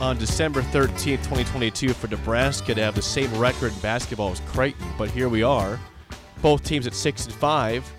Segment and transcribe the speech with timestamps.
[0.00, 4.86] on December 13th, 2022, for Nebraska to have the same record in basketball as Creighton,
[4.96, 5.78] but here we are.
[6.40, 7.92] Both teams at 6 and 5.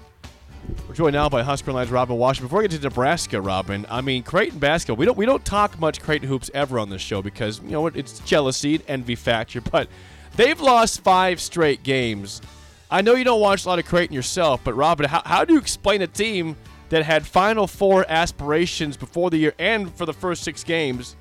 [0.88, 2.48] We're joined now by Husker Line's Robin Washington.
[2.48, 4.98] Before we get to Nebraska, Robin, I mean Creighton basketball.
[4.98, 7.88] We don't we don't talk much Creighton hoops ever on this show because you know?
[7.88, 9.62] It's jealousy, envy factor.
[9.62, 9.88] But
[10.36, 12.42] they've lost five straight games.
[12.90, 15.54] I know you don't watch a lot of Creighton yourself, but Robin, how, how do
[15.54, 16.56] you explain a team
[16.90, 21.16] that had Final Four aspirations before the year and for the first six games,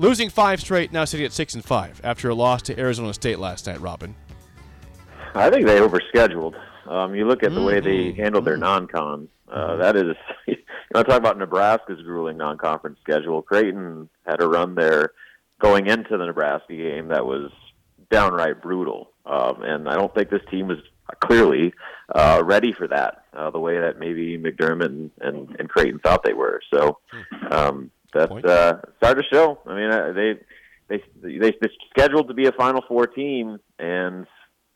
[0.00, 3.38] losing five straight, now sitting at six and five after a loss to Arizona State
[3.38, 3.80] last night?
[3.80, 4.16] Robin.
[5.34, 6.54] I think they overscheduled.
[6.88, 9.28] Um, you look at the way they handled their non-con.
[9.48, 10.56] Uh, that is, you
[10.94, 13.42] know, talk about Nebraska's grueling non-conference schedule.
[13.42, 15.12] Creighton had a run there
[15.60, 17.52] going into the Nebraska game that was
[18.10, 20.78] downright brutal, um, and I don't think this team was
[21.20, 21.72] clearly
[22.14, 23.24] uh, ready for that.
[23.32, 26.60] Uh, the way that maybe McDermott and, and, and Creighton thought they were.
[26.72, 26.98] So
[27.50, 29.58] um, that's uh, started to show.
[29.66, 30.34] I mean, uh, they
[30.88, 34.26] they they they scheduled to be a Final Four team, and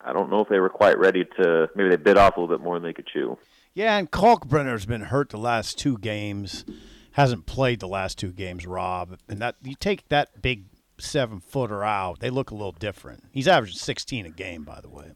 [0.01, 1.69] I don't know if they were quite ready to.
[1.75, 3.39] Maybe they bit off a little bit more than they could chew.
[3.75, 6.65] Yeah, and Kalkbrenner's been hurt the last two games.
[7.13, 9.19] Hasn't played the last two games, Rob.
[9.29, 10.67] And that you take that big
[10.99, 13.25] seven footer out, they look a little different.
[13.33, 15.13] He's averaging sixteen a game, by the way.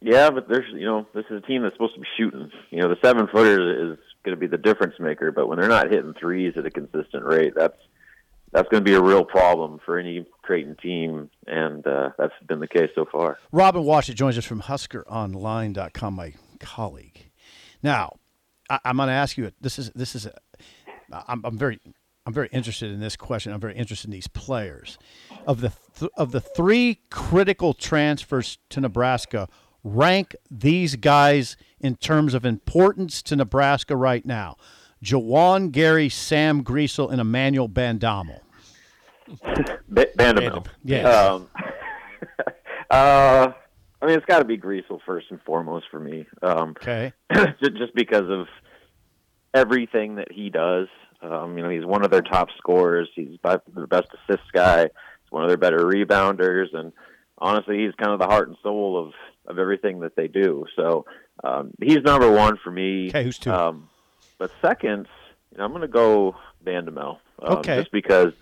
[0.00, 2.50] Yeah, but there's you know this is a team that's supposed to be shooting.
[2.70, 5.68] You know the seven footer is going to be the difference maker, but when they're
[5.68, 7.76] not hitting threes at a consistent rate, that's
[8.52, 12.60] that's going to be a real problem for any Creighton team, and uh, that's been
[12.60, 13.38] the case so far.
[13.52, 17.30] Robin Washington joins us from HuskerOnline.com, my colleague.
[17.82, 18.16] Now,
[18.70, 19.52] I, I'm going to ask you.
[19.60, 20.26] This is this is.
[20.26, 20.32] A,
[21.26, 21.78] I'm, I'm very
[22.26, 23.52] I'm very interested in this question.
[23.52, 24.98] I'm very interested in these players.
[25.46, 29.48] Of the th- of the three critical transfers to Nebraska,
[29.84, 34.56] rank these guys in terms of importance to Nebraska right now.
[35.02, 38.40] Juwan Gary, Sam Griesel, and Emmanuel Bandoumel.
[39.88, 40.68] Ba- Vanderbilt.
[40.82, 41.06] Yes.
[41.06, 41.48] Um,
[42.90, 43.52] uh,
[44.00, 46.26] I mean, it's got to be Griesel first and foremost for me.
[46.42, 47.12] Um, Okay.
[47.62, 48.46] just because of
[49.54, 50.88] everything that he does.
[51.22, 53.08] Um, you know, he's one of their top scorers.
[53.14, 54.82] He's by the best assist guy.
[54.84, 56.92] He's one of their better rebounders, and
[57.38, 59.12] honestly, he's kind of the heart and soul of
[59.48, 60.64] of everything that they do.
[60.76, 61.04] So
[61.42, 63.08] um, he's number one for me.
[63.08, 63.50] Okay, who's two?
[63.52, 63.88] Um,
[64.38, 65.08] but second,
[65.50, 67.18] you know, I'm going to go Bandoumel.
[67.42, 67.78] Um, Okay.
[67.78, 68.32] Just because,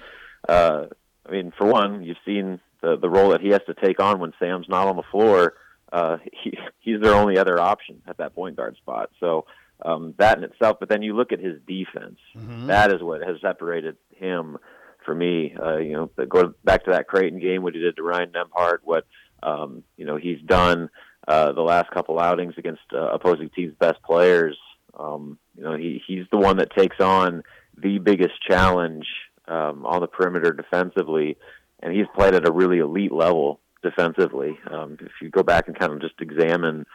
[0.49, 0.87] uh,
[1.27, 4.19] I mean, for one, you've seen the the role that he has to take on
[4.21, 5.55] when Sam's not on the floor.
[5.93, 9.11] Uh, he he's their only other option at that point guard spot.
[9.21, 9.47] So
[9.85, 10.79] um, that in itself.
[10.81, 12.19] But then you look at his defense.
[12.67, 14.57] That is what has separated him
[15.05, 15.55] for me.
[15.63, 18.33] Uh, you know, the- go back to that Creighton game, what he did to Ryan
[18.33, 19.07] Nembhard, what
[19.43, 20.91] um, you know he's done
[21.29, 24.57] uh, the last couple outings against uh, opposing teams' best players.
[24.99, 27.43] Um, you know, he he's the one that takes on
[27.77, 29.07] the biggest challenge
[29.49, 31.37] um, on the perimeter defensively,
[31.81, 34.59] and he's played at a really elite level defensively.
[34.71, 36.87] Um, if you go back and kind of just examine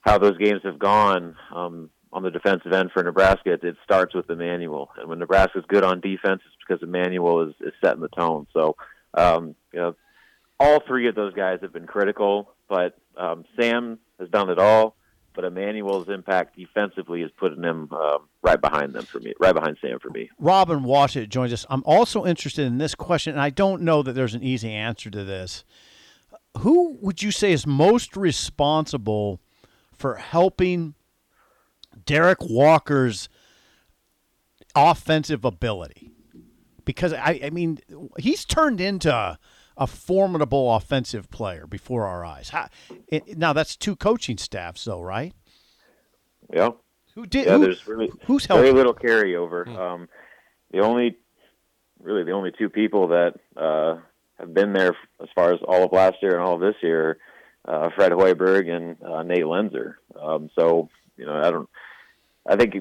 [0.00, 4.14] how those games have gone um, on the defensive end for Nebraska, it, it starts
[4.14, 4.90] with Emmanuel.
[4.96, 8.46] And when Nebraska's good on defense, it's because Emmanuel is, is setting the tone.
[8.52, 8.76] So,
[9.14, 9.96] um, you know,
[10.60, 14.96] all three of those guys have been critical, but um, Sam has done it all.
[15.34, 19.76] But Emmanuel's impact defensively is putting him um, right behind them for me, right behind
[19.80, 20.30] Sam for me.
[20.36, 21.64] Robin Washington joins us.
[21.70, 25.10] I'm also interested in this question, and I don't know that there's an easy answer
[25.10, 25.64] to this.
[26.58, 29.40] Who would you say is most responsible
[29.92, 30.94] for helping
[32.04, 33.28] Derek Walker's
[34.74, 36.10] offensive ability?
[36.84, 37.78] Because I, I mean,
[38.18, 39.38] he's turned into
[39.78, 42.50] a, a formidable offensive player before our eyes.
[42.50, 42.68] How,
[43.08, 45.32] it, now that's two coaching staffs, though, right?
[46.52, 46.70] Yeah.
[47.14, 47.46] Who did?
[47.46, 48.76] Yeah, who- there's really who's very helping?
[48.76, 49.66] little carryover.
[49.68, 50.08] Um,
[50.70, 51.16] the only,
[52.02, 53.98] really, the only two people that uh,
[54.38, 57.18] have been there as far as all of last year and all of this year,
[57.66, 59.94] uh, Fred Hoiberg and uh, Nate Loenser.
[60.20, 61.68] Um, so you know, I don't.
[62.46, 62.74] I think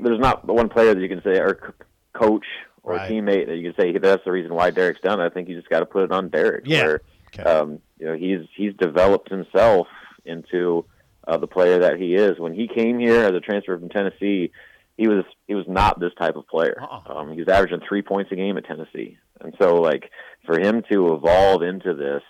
[0.00, 1.74] there's not one player that you can say or
[2.12, 2.46] coach
[2.86, 3.10] or Right.
[3.10, 5.20] teammate that you can say that's the reason why Derek's done.
[5.20, 5.24] it.
[5.24, 6.64] I think you just got to put it on Derek.
[6.66, 6.84] Yeah.
[6.86, 7.00] Where,
[7.38, 7.42] Okay.
[7.42, 9.88] um, you know, he's he's developed himself
[10.24, 10.86] into
[11.26, 12.38] uh, the player that he is.
[12.38, 14.52] When he came here as a transfer from Tennessee,
[14.96, 16.78] he was he was not this type of player.
[16.80, 17.14] Uh-uh.
[17.18, 20.10] Um, he was averaging three points a game at Tennessee, and so like
[20.46, 22.22] for him to evolve into this,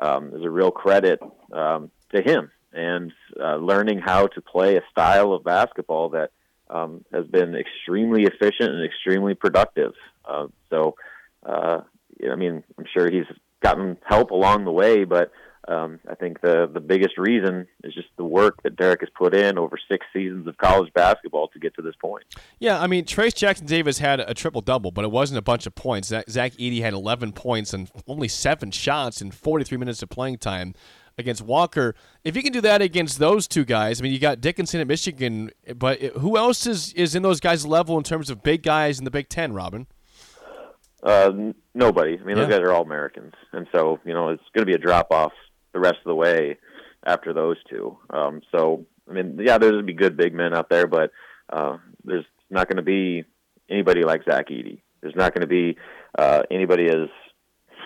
[0.00, 1.20] um, is a real credit
[1.52, 6.30] um, to him and uh, learning how to play a style of basketball that
[6.70, 9.92] um, has been extremely efficient and extremely productive.
[10.24, 10.94] Uh, so,
[11.44, 11.80] uh,
[12.30, 13.26] I mean, I'm sure he's
[13.62, 15.32] gotten help along the way, but
[15.68, 19.34] um, I think the the biggest reason is just the work that Derek has put
[19.34, 22.24] in over six seasons of college basketball to get to this point.
[22.58, 25.66] Yeah, I mean Trayce Jackson Davis had a triple double, but it wasn't a bunch
[25.66, 26.08] of points.
[26.08, 30.74] Zach, Edey had 11 points and only seven shots in 43 minutes of playing time
[31.20, 31.94] against Walker.
[32.24, 34.86] If you can do that against those two guys, I mean, you got Dickinson at
[34.86, 38.98] Michigan, but who else is is in those guys' level in terms of big guys
[38.98, 39.86] in the Big Ten, Robin?
[41.02, 42.18] Uh, nobody.
[42.18, 42.44] I mean, yeah.
[42.44, 45.12] those guys are all Americans, and so you know it's going to be a drop
[45.12, 45.32] off
[45.72, 46.58] the rest of the way
[47.06, 47.96] after those two.
[48.10, 51.10] Um, so, I mean, yeah, there's going to be good big men out there, but
[51.50, 53.24] uh, there's not going to be
[53.68, 54.80] anybody like Zach Edey.
[55.00, 55.78] There's not going to be
[56.18, 57.08] uh, anybody as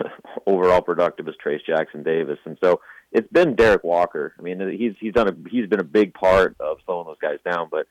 [0.47, 2.81] overall productive as Trayce Jackson Davis, and so
[3.15, 4.35] it's been Derek Walker.
[4.39, 7.39] I mean, he's he's done a he's been a big part of slowing those guys
[7.45, 7.87] down, but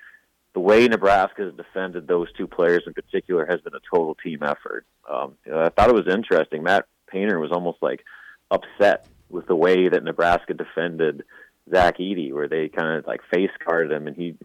[0.53, 4.43] the way Nebraska has defended those two players in particular has been a total team
[4.43, 4.85] effort.
[5.09, 6.61] Um, you know, I thought it was interesting.
[6.61, 8.03] Matt Painter was almost like
[8.51, 11.23] upset with the way that Nebraska defended
[11.71, 14.35] Zach Edey, where they kind of like face guarded him, and he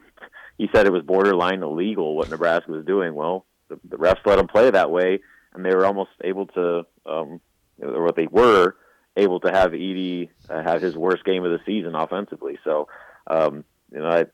[0.59, 3.17] he said it was borderline illegal what Nebraska was doing.
[3.17, 5.19] Well, the, the refs let him play that way,
[5.53, 7.41] and they were almost able to, um,
[7.83, 8.77] or what they were
[9.19, 12.59] able to have Edey uh, have his worst game of the season offensively.
[12.65, 12.89] So,
[13.27, 14.25] um, you know, I,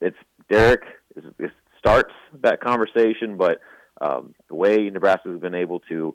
[0.00, 0.16] it's
[0.50, 0.82] Derek
[1.16, 2.12] is, is starts
[2.42, 3.60] that conversation, but
[4.00, 6.14] um, the way Nebraska has been able to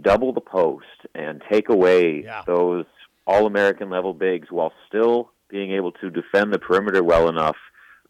[0.00, 2.42] double the post and take away yeah.
[2.46, 2.86] those
[3.26, 7.56] all American level bigs while still being able to defend the perimeter well enough.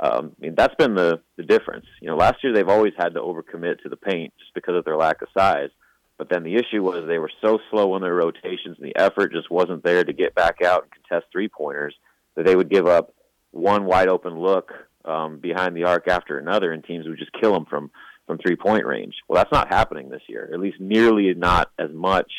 [0.01, 1.87] Um, I mean, that's been the, the difference.
[2.01, 4.85] You know, last year they've always had to overcommit to the paint just because of
[4.85, 5.71] their lack of size.
[6.17, 9.33] But then the issue was they were so slow in their rotations and the effort
[9.33, 11.95] just wasn't there to get back out and contest three pointers
[12.37, 13.13] that they would give up
[13.51, 14.73] one wide open look
[15.05, 17.91] um, behind the arc after another, and teams would just kill them from
[18.27, 19.15] from three point range.
[19.29, 22.31] Well, that's not happening this year, at least nearly not as much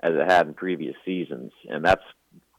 [0.00, 1.52] as it had in previous seasons.
[1.68, 2.02] And that's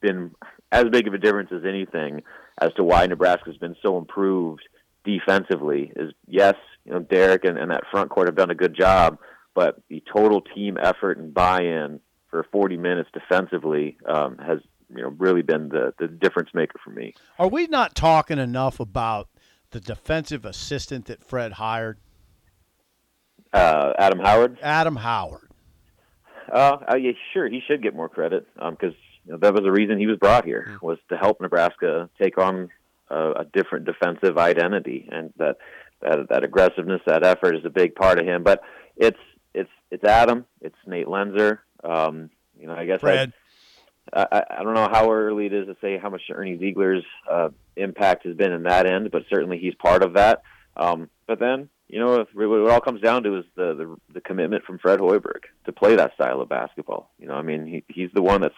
[0.02, 0.32] been
[0.72, 2.24] as big of a difference as anything
[2.60, 4.62] as to why Nebraska's been so improved
[5.04, 5.92] defensively.
[5.96, 9.20] Is yes, you know, Derek and, and that front court have done a good job,
[9.54, 12.00] but the total team effort and buy in
[12.30, 14.60] for 40 minutes defensively um, has
[14.90, 17.14] you know really been the the difference maker for me.
[17.40, 19.30] Are we not talking enough about
[19.72, 21.98] the defensive assistant that Fred hired?
[23.54, 24.58] Uh, Adam Howard.
[24.62, 25.50] Adam Howard.
[26.52, 28.96] Uh, uh, yeah, sure, he should get more credit because um,
[29.26, 30.86] you know, that was the reason he was brought here mm-hmm.
[30.86, 32.70] was to help Nebraska take on
[33.10, 35.58] a, a different defensive identity, and that,
[36.02, 38.44] that that aggressiveness, that effort is a big part of him.
[38.44, 38.62] But
[38.98, 39.20] it's
[39.92, 41.60] it's Adam, it's Nate Loenser.
[41.84, 42.30] Um,
[42.60, 43.34] you know, I guess Fred.
[44.14, 47.06] I, I, I don't know how early it is to say how much Ernie Zeigler's
[47.30, 50.42] uh, impact has been in that end, but certainly he's part of that.
[50.76, 54.22] Um, but then you know, what it all comes down to is the, the the
[54.22, 57.12] commitment from Fred Hoiberg to play that style of basketball.
[57.20, 58.56] You know, I mean, he he's the one that's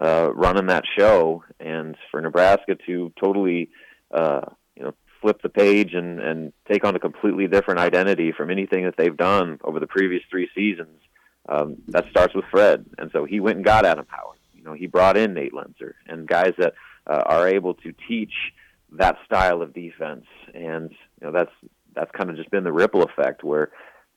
[0.00, 3.68] uh, running that show, and for Nebraska to totally,
[4.10, 8.50] uh, you know, flip the page and and take on a completely different identity from
[8.50, 11.00] anything that they've done over the previous three seasons,
[11.48, 12.84] um, that starts with Fred.
[12.98, 14.38] And so he went and got Adam Howard.
[14.54, 16.74] You know, he brought in Nate Loenser and guys that
[17.06, 18.34] uh, are able to teach
[18.92, 21.52] that style of defense, and you know that's
[21.94, 23.70] that's kind of just been the ripple effect where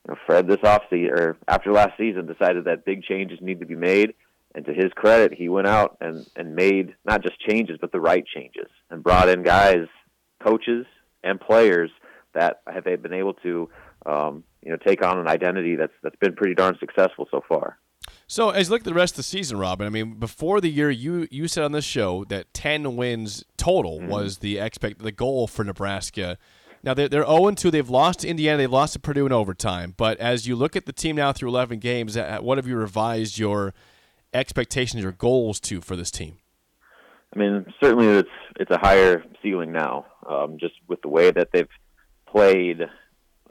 [0.06, 3.66] you know, Fred this offseason or after last season decided that big changes need to
[3.66, 4.14] be made.
[4.54, 8.00] And to his credit, he went out and, and made not just changes, but the
[8.00, 9.88] right changes and brought in guys,
[10.42, 10.86] coaches,
[11.26, 11.92] and players
[12.34, 13.70] that have they been able to,
[14.06, 17.78] um, you know, take on an identity that's that's been pretty darn successful so far.
[18.28, 20.70] So as you look at the rest of the season, Robin, I mean, before the
[20.70, 24.10] year, you you said on this show that ten wins total mm-hmm.
[24.10, 26.38] was the expect the goal for Nebraska
[26.86, 27.72] now they're they're 0 2.
[27.72, 28.60] They've lost to Indiana.
[28.60, 29.96] They've lost to Purdue in overtime.
[29.98, 33.40] But as you look at the team now through 11 games, what have you revised
[33.40, 33.74] your
[34.34, 36.38] expectations your goals to for this team?
[37.36, 41.50] I mean, certainly it's it's a higher ceiling now, um, just with the way that
[41.52, 41.68] they've
[42.28, 42.82] played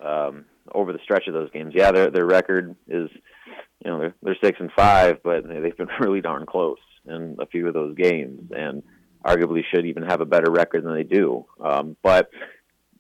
[0.02, 1.72] um, over the stretch of those games.
[1.74, 3.10] Yeah, their their record is,
[3.84, 7.46] you know, they're, they're six and five, but they've been really darn close in a
[7.46, 8.82] few of those games, and
[9.24, 11.44] arguably should even have a better record than they do.
[11.62, 12.30] Um, but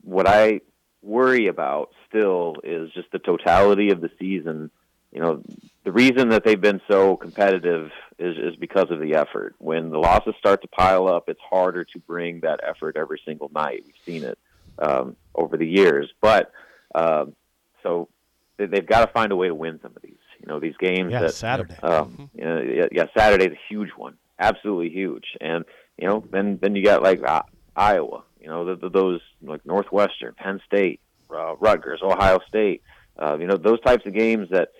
[0.02, 0.60] what I
[1.02, 4.70] worry about still is just the totality of the season.
[5.14, 5.42] You know,
[5.84, 9.54] the reason that they've been so competitive is, is because of the effort.
[9.58, 13.48] When the losses start to pile up, it's harder to bring that effort every single
[13.54, 13.84] night.
[13.86, 14.38] We've seen it
[14.80, 16.50] um, over the years, but
[16.96, 17.34] um,
[17.82, 18.08] so
[18.56, 20.12] they've got to find a way to win some of these.
[20.40, 21.76] You know, these games Yeah, that Saturday.
[21.82, 25.36] um, you know, yeah, yeah, Saturday's a huge one, absolutely huge.
[25.40, 25.64] And
[25.96, 27.42] you know, then then you got like uh,
[27.76, 32.82] Iowa, you know, the, the, those like Northwestern, Penn State, uh, Rutgers, Ohio State.
[33.16, 34.70] Uh, you know, those types of games that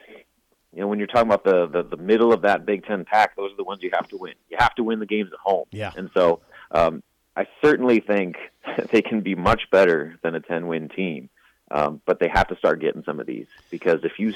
[0.74, 3.36] you know when you're talking about the, the the middle of that Big Ten pack,
[3.36, 4.34] those are the ones you have to win.
[4.50, 5.66] You have to win the games at home.
[5.70, 5.92] Yeah.
[5.96, 6.40] And so
[6.70, 7.02] um,
[7.36, 8.36] I certainly think
[8.90, 11.28] they can be much better than a 10 win team,
[11.70, 14.34] um, but they have to start getting some of these because if you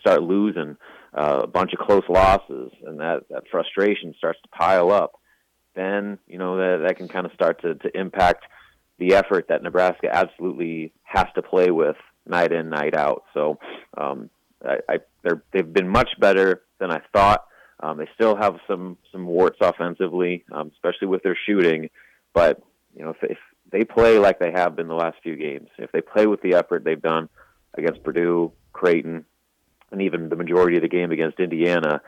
[0.00, 0.76] start losing
[1.14, 5.20] uh, a bunch of close losses and that, that frustration starts to pile up,
[5.74, 8.44] then you know that that can kind of start to, to impact
[8.98, 11.96] the effort that Nebraska absolutely has to play with
[12.26, 13.24] night in night out.
[13.32, 13.58] So
[13.96, 14.30] um,
[14.64, 14.98] I, I
[15.52, 17.44] they've been much better than I thought.
[17.82, 21.88] Um, they still have some some warts offensively, um, especially with their shooting.
[22.34, 22.62] But
[22.94, 23.38] you know, if, if
[23.70, 26.54] they play like they have been the last few games, if they play with the
[26.54, 27.28] effort they've done
[27.74, 29.24] against Purdue, Creighton,
[29.90, 32.02] and even the majority of the game against Indiana,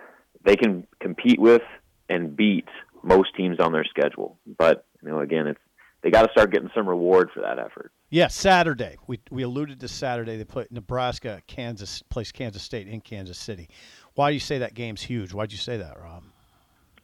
[0.45, 1.63] they can compete with
[2.09, 2.69] and beat
[3.03, 4.39] most teams on their schedule.
[4.59, 5.61] But you know, again, it's
[6.03, 7.93] they got to start getting some reward for that effort.
[8.11, 8.97] Yeah, Saturday.
[9.07, 10.37] We we alluded to Saturday.
[10.37, 13.69] They put Nebraska, Kansas, plays Kansas State in Kansas City.
[14.15, 15.33] Why do you say that game's huge?
[15.33, 16.25] Why'd you say that, Rob?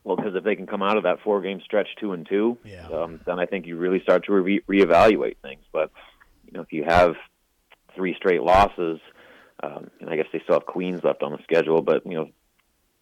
[0.04, 2.86] Well, because if they can come out of that four-game stretch two and two, Yeah.
[2.88, 5.62] um, then I think you really start to re- reevaluate things.
[5.72, 5.90] But
[6.46, 7.14] you know, if you have
[7.94, 9.00] three straight losses,
[9.62, 12.28] um, and I guess they still have Queens left on the schedule, but you know,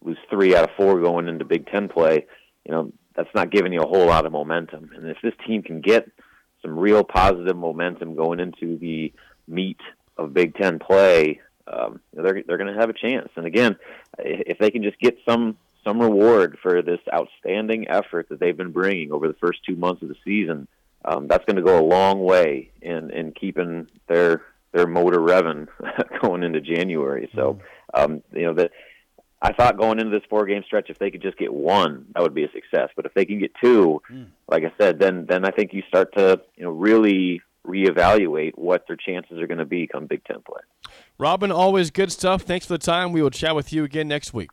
[0.03, 2.25] lose three out of four going into Big Ten play,
[2.65, 4.91] you know, that's not giving you a whole lot of momentum.
[4.95, 6.09] And if this team can get
[6.61, 9.11] some real positive momentum going into the
[9.47, 9.79] meat
[10.17, 13.29] of Big Ten play, um, they're they're going to have a chance.
[13.35, 13.75] And again,
[14.19, 18.71] if they can just get some some reward for this outstanding effort that they've been
[18.71, 20.67] bringing over the first two months of the season,
[21.03, 24.43] um, that's going to go a long way in in keeping their
[24.73, 25.67] their motor revving
[26.21, 27.29] going into January.
[27.33, 27.59] So,
[27.93, 28.71] um, you know that.
[29.41, 32.23] I thought going into this four game stretch, if they could just get one, that
[32.23, 32.89] would be a success.
[32.95, 34.01] But if they can get two,
[34.49, 38.85] like I said, then then I think you start to you know really reevaluate what
[38.87, 40.61] their chances are going to be come Big Ten play.
[41.17, 42.43] Robin, always good stuff.
[42.43, 43.11] Thanks for the time.
[43.11, 44.49] We will chat with you again next week.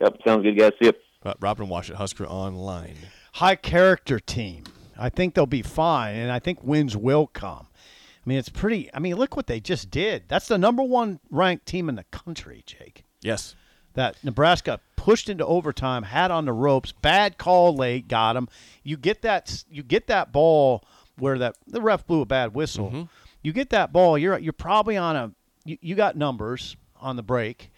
[0.00, 0.72] Yep, sounds good, guys.
[0.80, 0.92] See you.
[1.24, 2.94] Uh, Robin Wash at Husker Online.
[3.34, 4.64] High character team.
[4.96, 7.66] I think they'll be fine, and I think wins will come.
[7.70, 8.90] I mean, it's pretty.
[8.92, 10.24] I mean, look what they just did.
[10.28, 13.04] That's the number one ranked team in the country, Jake.
[13.20, 13.54] Yes.
[13.98, 18.48] That Nebraska pushed into overtime, had on the ropes, bad call late, got him.
[18.84, 20.84] You get that you get that ball
[21.18, 22.90] where that the ref blew a bad whistle.
[22.90, 23.02] Mm-hmm.
[23.42, 25.32] You get that ball, you're you're probably on a
[25.64, 27.72] you, you got numbers on the break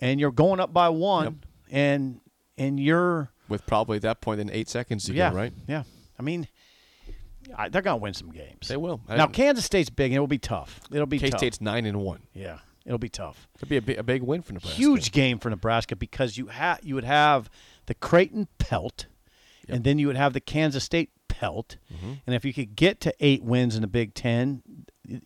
[0.00, 1.40] and you're going up by one
[1.70, 2.22] and
[2.56, 5.52] and you're With probably at that point in eight seconds to yeah, go, right?
[5.68, 5.82] Yeah.
[6.18, 6.48] I mean
[7.54, 8.68] I, they're going to win some games.
[8.68, 9.02] They will.
[9.08, 10.80] I Now Kansas State's big and it'll be tough.
[10.90, 11.40] It'll be K tough.
[11.40, 12.22] State's nine and one.
[12.32, 12.60] Yeah.
[12.86, 13.48] It'll be tough.
[13.56, 14.76] It'll be a, bi- a big win for Nebraska.
[14.76, 17.50] huge game for Nebraska because you ha- you would have
[17.86, 19.06] the Creighton pelt,
[19.68, 22.12] and then you would have the Kansas State pelt, Mm-hmm.
[22.26, 24.62] and if you could get to eight wins in the Big Ten,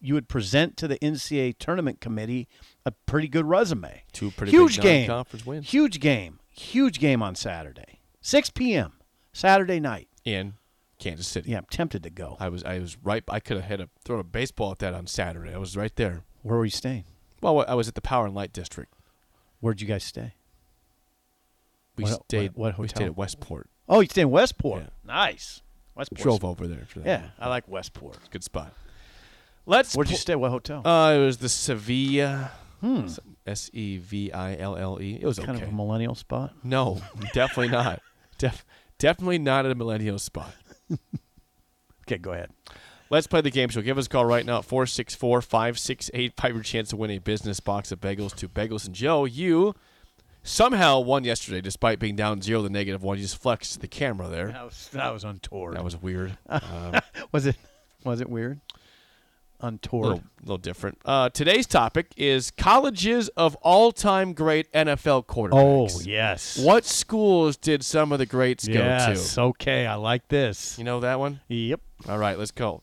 [0.01, 2.47] you would present to the NCAA tournament committee
[2.87, 4.03] a pretty good resume.
[4.13, 5.71] Two pretty huge big game, non-conference wins.
[5.71, 8.93] huge game, huge game on Saturday, six p.m.
[9.33, 10.09] Saturday night.
[10.25, 10.55] in
[10.99, 11.51] Kansas City.
[11.51, 12.37] Yeah, I'm tempted to go.
[12.41, 13.23] I was I was right.
[13.29, 15.53] I could have hit a thrown a baseball at that on Saturday.
[15.55, 16.23] I was right there.
[16.43, 17.05] Where were you staying?
[17.53, 18.91] Well, I was at the Power and Light District.
[19.61, 20.33] Where'd you guys stay?
[21.97, 22.53] We What- stayed.
[22.55, 23.69] what- what We stayed at Westport.
[23.87, 24.83] Oh, you stayed in Westport.
[24.85, 24.89] Yeah.
[25.05, 25.61] Nice.
[25.95, 26.21] Westport.
[26.23, 27.07] Drove over there for that.
[27.07, 28.19] Yeah, I like Westport.
[28.31, 28.73] Good spot.
[29.67, 29.95] Let's.
[29.95, 30.35] Where'd you pl- stay?
[30.35, 30.87] What hotel?
[30.87, 32.51] Uh, it was the Sevilla.
[32.81, 33.09] Hmm.
[33.47, 35.19] S e v i l l e.
[35.21, 35.63] It was kind okay.
[35.65, 36.55] of a millennial spot.
[36.63, 37.01] no,
[37.35, 38.01] definitely not.
[38.39, 38.65] Def,
[38.99, 40.55] definitely not at a millennial spot.
[42.07, 42.51] Okay, go ahead.
[43.15, 43.81] Let's play the game show.
[43.81, 46.55] Give us a call right now at 464 5685.
[46.55, 49.25] Your chance to win a business box of bagels to Bagels and Joe.
[49.25, 49.77] You
[50.43, 53.17] somehow won yesterday despite being down zero to negative one.
[53.19, 54.49] You just flexed the camera there.
[54.49, 55.77] That was that was untoward.
[55.77, 56.37] That was weird.
[57.31, 57.55] was it
[58.03, 58.61] was it weird?
[59.61, 60.07] A Untoward.
[60.07, 60.99] little, little different.
[61.05, 65.53] Uh, today's topic is colleges of all-time great NFL quarterbacks.
[65.97, 66.59] Oh yes.
[66.59, 68.75] What schools did some of the greats Yes.
[68.77, 69.19] go to?
[69.21, 70.77] Yes, Okay, I like this.
[70.79, 71.41] You know that one?
[71.47, 71.81] Yep.
[72.09, 72.83] All right, let's go.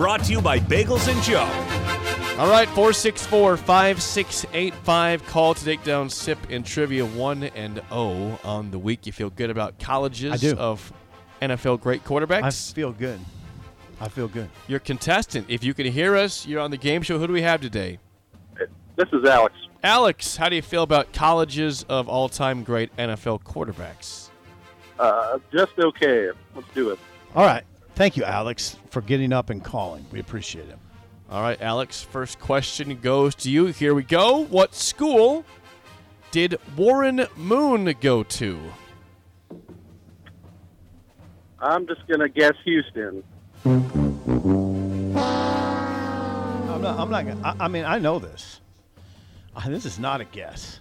[0.00, 1.40] Brought to you by Bagels and Joe.
[2.40, 5.26] All right, 464 5685.
[5.26, 9.04] Call to take down SIP in trivia 1 and 0 on the week.
[9.04, 10.56] You feel good about colleges I do.
[10.56, 10.90] of
[11.42, 12.44] NFL great quarterbacks?
[12.44, 13.20] I feel good.
[14.00, 14.48] I feel good.
[14.68, 17.18] Your contestant, if you can hear us, you're on the game show.
[17.18, 17.98] Who do we have today?
[18.96, 19.54] This is Alex.
[19.84, 24.30] Alex, how do you feel about colleges of all time great NFL quarterbacks?
[24.98, 26.30] Uh, just okay.
[26.54, 26.98] Let's do it.
[27.34, 27.64] All right.
[28.00, 30.06] Thank you, Alex, for getting up and calling.
[30.10, 30.78] We appreciate it.
[31.28, 33.66] All right, Alex, first question goes to you.
[33.66, 34.46] Here we go.
[34.46, 35.44] What school
[36.30, 38.58] did Warren Moon go to?
[41.58, 43.22] I'm just gonna guess Houston.
[43.66, 45.12] I'm
[46.80, 46.98] not.
[46.98, 47.26] I'm not.
[47.26, 48.62] Gonna, I, I mean, I know this.
[49.54, 50.80] Uh, this is not a guess.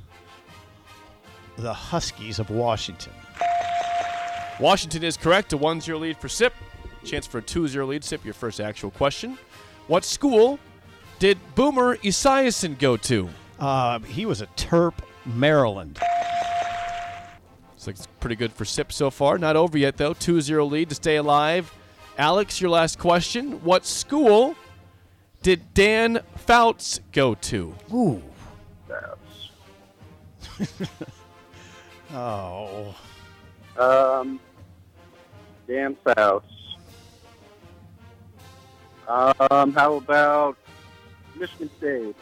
[1.57, 3.11] The Huskies of Washington.
[4.61, 5.51] Washington is correct.
[5.51, 6.53] A 1 0 lead for SIP.
[7.05, 8.03] Chance for a 2 0 lead.
[8.03, 9.37] SIP, your first actual question.
[9.87, 10.59] What school
[11.19, 13.29] did Boomer Esiason go to?
[13.59, 14.93] Uh, he was at Terp,
[15.25, 15.99] Maryland.
[17.71, 19.37] Looks like it's pretty good for SIP so far.
[19.37, 20.13] Not over yet, though.
[20.13, 21.73] 2 0 lead to stay alive.
[22.17, 23.63] Alex, your last question.
[23.63, 24.55] What school
[25.41, 27.73] did Dan Fouts go to?
[27.93, 28.21] Ooh.
[28.89, 30.69] That's,
[32.13, 32.95] Oh.
[33.77, 34.39] um,
[35.67, 36.45] Dan Faust.
[39.09, 40.55] Um, how about
[41.35, 42.15] Michigan State?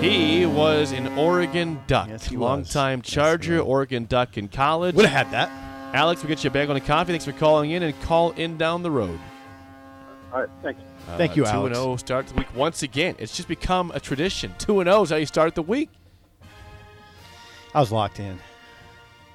[0.00, 2.08] He was an Oregon Duck.
[2.08, 2.42] Yes, he was.
[2.48, 3.66] Longtime Yes, he Charger, was.
[3.68, 4.94] Oregon Duck in college.
[4.94, 5.94] Would have had that.
[5.94, 7.12] Alex, we'll get you a bag on the coffee.
[7.12, 9.18] Thanks for calling in and call in down the road.
[10.32, 11.16] All right, thank thanks.
[11.16, 11.76] Thank you, 2 Alex.
[11.76, 13.16] 0 start the week once again.
[13.18, 14.54] It's just become a tradition.
[14.58, 15.88] 2 0 is how you start the week.
[17.74, 18.38] I was locked in.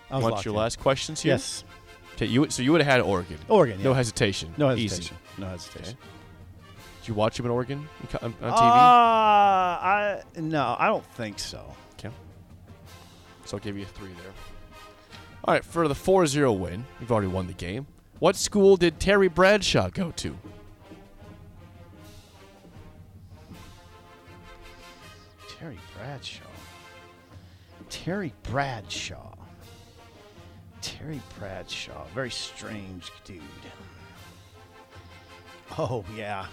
[0.09, 0.59] I was Want locked your in.
[0.59, 1.33] last questions here?
[1.33, 1.63] Yes.
[2.21, 3.39] Okay, you, so you would have had Oregon.
[3.47, 3.81] Oregon.
[3.81, 3.95] No yeah.
[3.95, 4.53] hesitation.
[4.55, 5.17] No hesitation.
[5.39, 5.97] No hesitation.
[6.99, 8.61] Did you watch him in Oregon on, co- on, on Uh, TV?
[9.83, 11.65] I no, I don't think so.
[11.93, 12.13] okay.
[13.45, 14.33] So I'll give you a three there.
[15.45, 17.87] All right, for the 4 0 win, you've already won the game.
[18.19, 20.37] What school did Terry Bradshaw go to?
[25.57, 26.45] Terry Bradshaw.
[27.89, 29.33] Terry Bradshaw.
[30.81, 32.05] Terry Bradshaw.
[32.13, 33.41] Very strange dude.
[35.77, 36.47] Oh, yeah.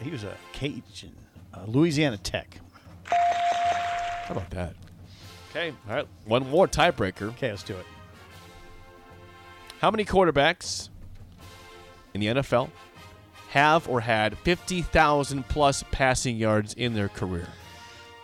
[0.00, 1.14] He was a Cajun.
[1.54, 2.60] Uh, Louisiana Tech.
[3.06, 4.74] How about that?
[5.50, 6.08] Okay, all right.
[6.26, 7.28] One more tiebreaker.
[7.30, 7.86] Okay, let's do it.
[9.80, 10.90] How many quarterbacks
[12.12, 12.70] in the NFL
[13.48, 17.48] have or had 50,000 plus passing yards in their career?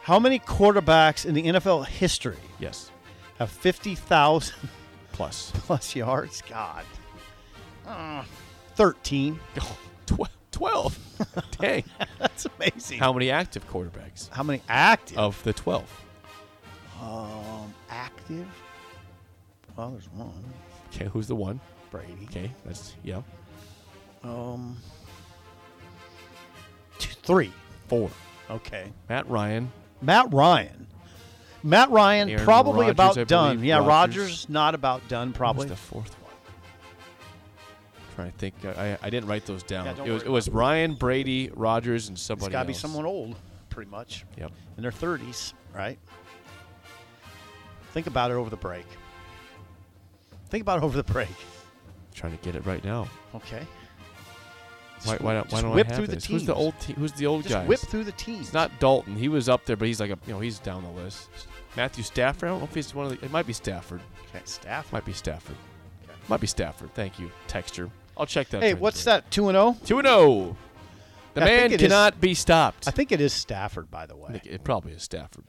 [0.02, 2.91] How many quarterbacks in the NFL history Yes,
[3.42, 4.54] have 50,000
[5.12, 5.50] plus.
[5.54, 6.42] plus yards?
[6.48, 6.84] God.
[7.86, 8.24] Uh,
[8.76, 9.38] 13.
[9.60, 9.76] Oh,
[10.06, 10.98] tw- 12.
[11.58, 11.84] Dang.
[12.18, 12.98] That's amazing.
[12.98, 15.18] How many active quarterbacks How many active?
[15.18, 16.04] of the 12?
[17.00, 18.46] Um, active?
[19.76, 20.44] Well, there's one.
[20.94, 21.58] Okay, who's the one?
[21.90, 22.12] Brady.
[22.24, 23.22] Okay, that's, yeah.
[24.22, 24.76] Um,
[26.98, 27.52] two, three.
[27.88, 28.10] Four.
[28.50, 28.92] Okay.
[29.08, 29.72] Matt Ryan.
[30.00, 30.86] Matt Ryan.
[31.62, 33.64] Matt Ryan Aaron probably Rodgers, about done.
[33.64, 33.88] Yeah, Rodgers.
[34.22, 35.32] Rogers not about done.
[35.32, 35.68] Probably.
[35.68, 36.32] the fourth one?
[38.14, 38.54] trying to think.
[38.64, 39.86] I, I didn't write those down.
[39.86, 40.48] Yeah, it was it was.
[40.48, 43.36] Ryan, Brady, Rodgers, and It's somebody got to be someone old,
[43.70, 44.52] pretty much, Yep.
[44.76, 45.98] in their 30s, right?
[47.92, 48.86] Think about it over the break.
[50.50, 51.28] Think about it over the break.
[52.14, 53.08] trying to get it right now.
[53.34, 53.66] Okay.
[55.04, 56.26] Why, why don't, why don't whip I have through the this?
[56.26, 57.64] Who's the old te- Who's the old Just guy?
[57.66, 58.40] whip through the teams.
[58.46, 59.16] It's not Dalton.
[59.16, 61.28] He was up there, but he's like a you know he's down the list.
[61.76, 62.48] Matthew Stafford.
[62.48, 63.24] I don't know if he's one of the.
[63.24, 64.00] It might be Stafford.
[64.30, 64.92] Okay, staff.
[64.92, 65.56] Might be Stafford.
[66.28, 66.94] Might be Stafford.
[66.94, 67.90] Thank you, Texture.
[68.16, 68.62] I'll check that.
[68.62, 69.30] Hey, what's that?
[69.30, 69.76] Two and zero.
[69.84, 70.56] Two and zero.
[71.34, 72.86] The I man it is- cannot be stopped.
[72.86, 74.40] I think it is Stafford, by the way.
[74.44, 75.44] it probably is Stafford.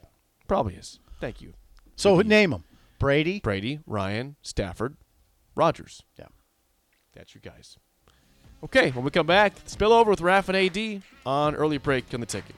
[0.47, 0.99] Probably is.
[1.19, 1.53] Thank you.
[1.95, 2.29] So Could be.
[2.29, 2.63] name them.
[2.99, 3.41] Brady.
[3.41, 4.95] Brady, Ryan, Stafford,
[5.55, 6.03] Rodgers.
[6.17, 6.27] Yeah.
[7.13, 7.77] That's your guys.
[8.63, 12.21] Okay, when we come back, spill over with Raff and AD on early break on
[12.21, 12.55] the ticket.